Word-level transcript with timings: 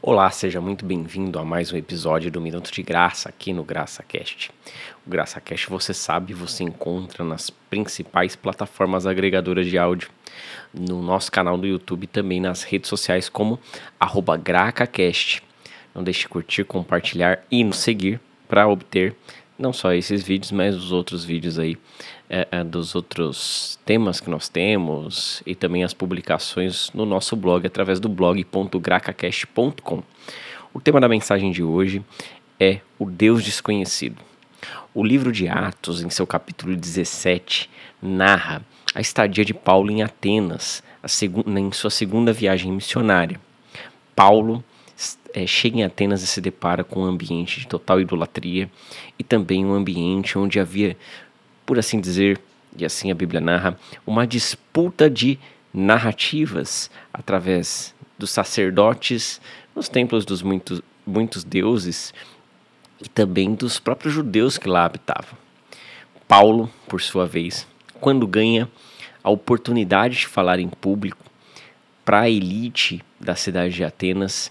Olá, 0.00 0.30
seja 0.30 0.60
muito 0.60 0.84
bem-vindo 0.84 1.40
a 1.40 1.44
mais 1.44 1.72
um 1.72 1.76
episódio 1.76 2.30
do 2.30 2.40
Minuto 2.40 2.70
de 2.70 2.84
Graça 2.84 3.28
aqui 3.28 3.52
no 3.52 3.64
GraçaCast. 3.64 4.52
O 5.04 5.10
GraçaCast, 5.10 5.68
você 5.68 5.92
sabe, 5.92 6.32
você 6.32 6.62
encontra 6.62 7.24
nas 7.24 7.50
principais 7.50 8.36
plataformas 8.36 9.08
agregadoras 9.08 9.66
de 9.66 9.76
áudio, 9.76 10.08
no 10.72 11.02
nosso 11.02 11.32
canal 11.32 11.58
do 11.58 11.66
YouTube 11.66 12.06
também 12.06 12.40
nas 12.40 12.62
redes 12.62 12.88
sociais 12.88 13.28
como 13.28 13.58
GracaCast. 14.44 15.42
Não 15.92 16.04
deixe 16.04 16.20
de 16.20 16.28
curtir, 16.28 16.62
compartilhar 16.62 17.44
e 17.50 17.64
nos 17.64 17.78
seguir 17.78 18.20
para 18.48 18.68
obter 18.68 19.16
não 19.58 19.72
só 19.72 19.92
esses 19.92 20.22
vídeos, 20.22 20.52
mas 20.52 20.76
os 20.76 20.92
outros 20.92 21.24
vídeos 21.24 21.58
aí 21.58 21.76
é, 22.30 22.46
é, 22.50 22.62
dos 22.62 22.94
outros 22.94 23.78
temas 23.84 24.20
que 24.20 24.30
nós 24.30 24.48
temos 24.48 25.42
e 25.44 25.54
também 25.54 25.82
as 25.82 25.92
publicações 25.92 26.90
no 26.94 27.04
nosso 27.04 27.34
blog 27.34 27.66
através 27.66 27.98
do 27.98 28.08
blog.gracacast.com. 28.08 30.02
O 30.72 30.80
tema 30.80 31.00
da 31.00 31.08
mensagem 31.08 31.50
de 31.50 31.62
hoje 31.62 32.04
é 32.60 32.80
o 32.98 33.10
Deus 33.10 33.42
desconhecido. 33.42 34.22
O 34.94 35.04
livro 35.04 35.32
de 35.32 35.48
Atos, 35.48 36.02
em 36.02 36.10
seu 36.10 36.26
capítulo 36.26 36.76
17, 36.76 37.70
narra 38.00 38.62
a 38.94 39.00
estadia 39.00 39.44
de 39.44 39.54
Paulo 39.54 39.90
em 39.90 40.02
Atenas, 40.02 40.82
em 41.46 41.72
sua 41.72 41.90
segunda 41.90 42.32
viagem 42.32 42.72
missionária. 42.72 43.40
Paulo 44.14 44.64
é, 45.32 45.46
chega 45.46 45.78
em 45.78 45.84
Atenas 45.84 46.22
e 46.22 46.26
se 46.26 46.40
depara 46.40 46.82
com 46.82 47.00
um 47.00 47.06
ambiente 47.06 47.60
de 47.60 47.66
total 47.66 48.00
idolatria 48.00 48.70
e 49.18 49.24
também 49.24 49.64
um 49.64 49.74
ambiente 49.74 50.38
onde 50.38 50.58
havia 50.58 50.96
por 51.68 51.78
assim 51.78 52.00
dizer, 52.00 52.40
e 52.78 52.82
assim 52.82 53.10
a 53.10 53.14
Bíblia 53.14 53.42
narra, 53.42 53.78
uma 54.06 54.26
disputa 54.26 55.10
de 55.10 55.38
narrativas 55.72 56.90
através 57.12 57.94
dos 58.18 58.30
sacerdotes 58.30 59.38
nos 59.76 59.86
templos 59.86 60.24
dos 60.24 60.40
muitos, 60.40 60.80
muitos 61.06 61.44
deuses 61.44 62.14
e 63.04 63.06
também 63.06 63.54
dos 63.54 63.78
próprios 63.78 64.14
judeus 64.14 64.56
que 64.56 64.66
lá 64.66 64.86
habitavam. 64.86 65.36
Paulo, 66.26 66.70
por 66.88 67.02
sua 67.02 67.26
vez, 67.26 67.66
quando 68.00 68.26
ganha 68.26 68.66
a 69.22 69.28
oportunidade 69.28 70.16
de 70.16 70.26
falar 70.26 70.58
em 70.58 70.70
público 70.70 71.22
para 72.02 72.20
a 72.20 72.30
elite 72.30 73.04
da 73.20 73.34
cidade 73.34 73.74
de 73.74 73.84
Atenas, 73.84 74.50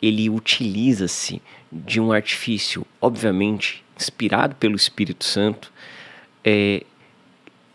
ele 0.00 0.28
utiliza-se 0.28 1.40
de 1.70 2.00
um 2.00 2.12
artifício, 2.12 2.86
obviamente 3.00 3.84
inspirado 3.96 4.54
pelo 4.56 4.76
Espírito 4.76 5.24
Santo, 5.24 5.72
é, 6.44 6.84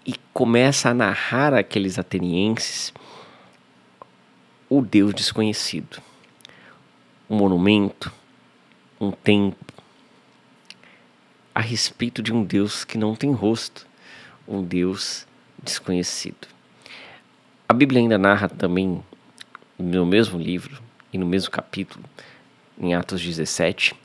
e 0.05 0.15
começa 0.33 0.89
a 0.89 0.93
narrar 0.93 1.53
aqueles 1.53 1.97
atenienses 1.97 2.93
o 4.69 4.81
Deus 4.81 5.13
desconhecido, 5.13 6.01
um 7.29 7.35
monumento, 7.35 8.11
um 8.99 9.11
templo, 9.11 9.59
a 11.53 11.59
respeito 11.59 12.21
de 12.21 12.31
um 12.31 12.43
Deus 12.43 12.85
que 12.85 12.97
não 12.97 13.13
tem 13.13 13.33
rosto, 13.33 13.85
um 14.47 14.63
Deus 14.63 15.27
desconhecido. 15.61 16.47
A 17.67 17.73
Bíblia 17.73 17.99
ainda 17.99 18.17
narra 18.17 18.47
também, 18.47 19.03
no 19.77 20.05
mesmo 20.05 20.39
livro 20.39 20.81
e 21.11 21.17
no 21.17 21.25
mesmo 21.25 21.51
capítulo, 21.51 22.03
em 22.79 22.93
Atos 22.93 23.21
17, 23.21 23.95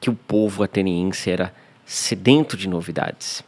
que 0.00 0.10
o 0.10 0.14
povo 0.14 0.62
ateniense 0.62 1.30
era 1.30 1.54
sedento 1.84 2.56
de 2.56 2.68
novidades 2.68 3.42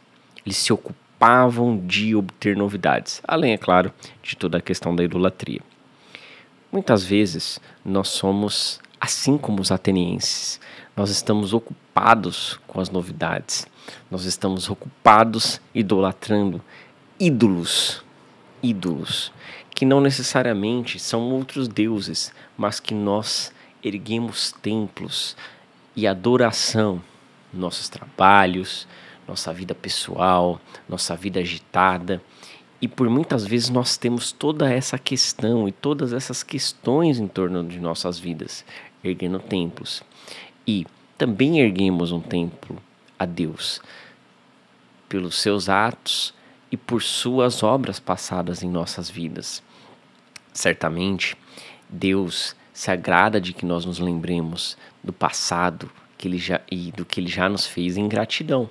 eles 0.45 0.57
se 0.57 0.73
ocupavam 0.73 1.77
de 1.85 2.15
obter 2.15 2.55
novidades, 2.55 3.21
além, 3.25 3.53
é 3.53 3.57
claro, 3.57 3.93
de 4.21 4.35
toda 4.35 4.57
a 4.57 4.61
questão 4.61 4.95
da 4.95 5.03
idolatria. 5.03 5.61
Muitas 6.71 7.03
vezes 7.03 7.59
nós 7.83 8.09
somos 8.09 8.79
assim 8.99 9.37
como 9.37 9.61
os 9.61 9.71
atenienses, 9.71 10.59
nós 10.95 11.09
estamos 11.09 11.53
ocupados 11.53 12.59
com 12.67 12.79
as 12.79 12.89
novidades, 12.89 13.67
nós 14.09 14.25
estamos 14.25 14.69
ocupados 14.69 15.61
idolatrando 15.73 16.61
ídolos, 17.19 18.03
ídolos, 18.61 19.31
que 19.75 19.85
não 19.85 19.99
necessariamente 19.99 20.99
são 20.99 21.31
outros 21.31 21.67
deuses, 21.67 22.33
mas 22.57 22.79
que 22.79 22.93
nós 22.93 23.51
erguemos 23.83 24.51
templos 24.51 25.35
e 25.95 26.07
adoração, 26.07 27.01
nossos 27.53 27.89
trabalhos, 27.89 28.87
nossa 29.27 29.53
vida 29.53 29.73
pessoal, 29.73 30.59
nossa 30.87 31.15
vida 31.15 31.39
agitada. 31.39 32.21
E 32.81 32.87
por 32.87 33.09
muitas 33.09 33.45
vezes 33.45 33.69
nós 33.69 33.97
temos 33.97 34.31
toda 34.31 34.71
essa 34.71 34.97
questão 34.97 35.67
e 35.67 35.71
todas 35.71 36.13
essas 36.13 36.43
questões 36.43 37.19
em 37.19 37.27
torno 37.27 37.63
de 37.63 37.79
nossas 37.79 38.19
vidas, 38.19 38.65
erguendo 39.03 39.39
templos. 39.39 40.03
E 40.67 40.85
também 41.17 41.59
erguemos 41.59 42.11
um 42.11 42.19
templo 42.19 42.77
a 43.17 43.25
Deus 43.25 43.81
pelos 45.07 45.39
seus 45.39 45.69
atos 45.69 46.33
e 46.73 46.77
por 46.77 47.03
suas 47.03 47.61
obras 47.61 47.99
passadas 47.99 48.63
em 48.63 48.69
nossas 48.69 49.07
vidas. 49.07 49.61
Certamente, 50.51 51.37
Deus 51.87 52.55
se 52.73 52.89
agrada 52.89 53.39
de 53.39 53.53
que 53.53 53.63
nós 53.63 53.85
nos 53.85 53.99
lembremos 53.99 54.75
do 55.03 55.13
passado 55.13 55.87
que 56.17 56.27
ele 56.27 56.39
já, 56.39 56.59
e 56.71 56.91
do 56.91 57.05
que 57.05 57.19
ele 57.19 57.29
já 57.29 57.47
nos 57.47 57.67
fez 57.67 57.95
em 57.95 58.09
gratidão 58.09 58.67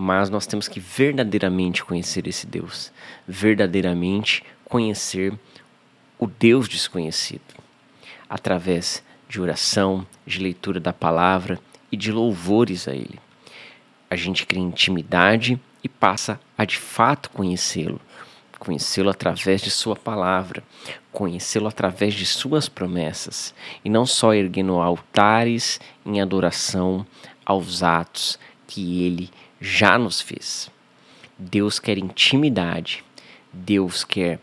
mas 0.00 0.30
nós 0.30 0.46
temos 0.46 0.68
que 0.68 0.78
verdadeiramente 0.78 1.84
conhecer 1.84 2.28
esse 2.28 2.46
Deus, 2.46 2.92
verdadeiramente 3.26 4.44
conhecer 4.64 5.36
o 6.16 6.28
Deus 6.28 6.68
desconhecido, 6.68 7.42
através 8.30 9.02
de 9.28 9.40
oração, 9.40 10.06
de 10.24 10.38
leitura 10.38 10.78
da 10.78 10.92
palavra 10.92 11.58
e 11.90 11.96
de 11.96 12.12
louvores 12.12 12.86
a 12.86 12.94
Ele. 12.94 13.18
A 14.08 14.14
gente 14.14 14.46
cria 14.46 14.62
intimidade 14.62 15.60
e 15.82 15.88
passa 15.88 16.40
a 16.58 16.64
de 16.64 16.76
fato 16.76 17.30
conhecê-lo, 17.30 18.00
conhecê-lo 18.58 19.08
através 19.08 19.60
de 19.60 19.70
Sua 19.70 19.94
palavra, 19.94 20.64
conhecê-lo 21.12 21.68
através 21.68 22.12
de 22.12 22.26
Suas 22.26 22.68
promessas, 22.68 23.54
e 23.84 23.88
não 23.88 24.04
só 24.04 24.34
erguendo 24.34 24.80
altares 24.80 25.80
em 26.04 26.20
adoração 26.20 27.06
aos 27.46 27.84
atos 27.84 28.38
que 28.66 29.04
Ele 29.04 29.30
já 29.60 29.96
nos 29.96 30.20
fez. 30.20 30.68
Deus 31.38 31.78
quer 31.78 31.96
intimidade, 31.96 33.04
Deus 33.52 34.02
quer 34.02 34.40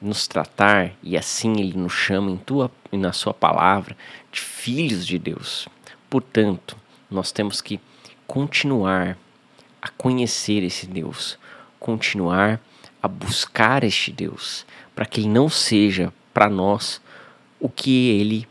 nos 0.00 0.26
tratar 0.26 0.92
e 1.02 1.16
assim 1.16 1.60
Ele 1.60 1.78
nos 1.78 1.92
chama 1.92 2.30
em 2.30 2.36
tua 2.36 2.70
e 2.90 2.96
na 2.96 3.12
Sua 3.12 3.32
palavra 3.32 3.96
de 4.32 4.40
filhos 4.40 5.06
de 5.06 5.18
Deus. 5.18 5.68
Portanto, 6.10 6.76
nós 7.08 7.30
temos 7.30 7.60
que 7.60 7.80
continuar 8.26 9.16
a 9.86 9.88
conhecer 9.96 10.64
esse 10.64 10.84
Deus, 10.84 11.38
continuar 11.78 12.60
a 13.00 13.06
buscar 13.06 13.84
este 13.84 14.10
Deus, 14.10 14.66
para 14.96 15.06
que 15.06 15.20
Ele 15.20 15.28
não 15.28 15.48
seja 15.48 16.12
para 16.34 16.50
nós 16.50 17.00
o 17.60 17.68
que 17.68 18.08
Ele 18.08 18.48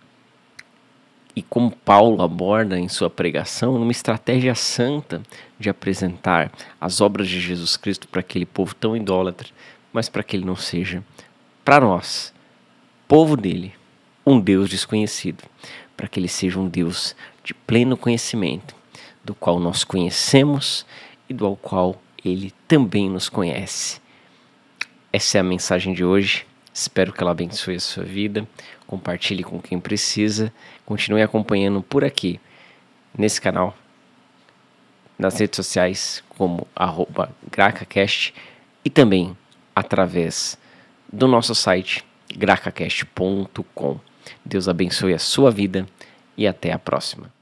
e 1.35 1.41
como 1.41 1.75
Paulo 1.75 2.21
aborda 2.21 2.79
em 2.79 2.87
sua 2.87 3.09
pregação, 3.09 3.77
numa 3.77 3.91
estratégia 3.91 4.55
santa 4.55 5.21
de 5.59 5.69
apresentar 5.69 6.49
as 6.79 7.01
obras 7.01 7.27
de 7.27 7.41
Jesus 7.41 7.75
Cristo 7.75 8.07
para 8.07 8.21
aquele 8.21 8.45
povo 8.45 8.73
tão 8.73 8.95
idólatra, 8.95 9.49
mas 9.91 10.07
para 10.07 10.23
que 10.23 10.37
ele 10.37 10.45
não 10.45 10.55
seja, 10.55 11.03
para 11.65 11.81
nós, 11.81 12.33
povo 13.09 13.35
dele, 13.35 13.73
um 14.25 14.39
Deus 14.39 14.69
desconhecido, 14.69 15.43
para 15.97 16.07
que 16.07 16.17
ele 16.17 16.29
seja 16.29 16.57
um 16.57 16.69
Deus 16.69 17.13
de 17.43 17.53
pleno 17.53 17.97
conhecimento, 17.97 18.73
do 19.21 19.35
qual 19.35 19.59
nós 19.59 19.83
conhecemos 19.83 20.85
e 21.29 21.33
do 21.33 21.55
qual 21.55 22.01
ele 22.23 22.51
também 22.67 23.09
nos 23.09 23.29
conhece. 23.29 24.01
Essa 25.11 25.37
é 25.37 25.41
a 25.41 25.43
mensagem 25.43 25.93
de 25.93 26.03
hoje. 26.03 26.45
Espero 26.73 27.13
que 27.13 27.21
ela 27.21 27.31
abençoe 27.31 27.75
a 27.75 27.79
sua 27.79 28.03
vida. 28.03 28.47
Compartilhe 28.85 29.43
com 29.43 29.61
quem 29.61 29.79
precisa. 29.79 30.51
Continue 30.85 31.21
acompanhando 31.21 31.81
por 31.81 32.03
aqui, 32.03 32.39
nesse 33.17 33.39
canal, 33.39 33.75
nas 35.17 35.39
redes 35.39 35.55
sociais, 35.55 36.23
como 36.29 36.67
GracaCast 37.49 38.33
e 38.83 38.89
também 38.89 39.37
através 39.75 40.57
do 41.11 41.27
nosso 41.27 41.55
site 41.55 42.03
gracacast.com. 42.35 43.99
Deus 44.43 44.67
abençoe 44.67 45.13
a 45.13 45.19
sua 45.19 45.51
vida 45.51 45.87
e 46.37 46.47
até 46.47 46.71
a 46.71 46.79
próxima. 46.79 47.34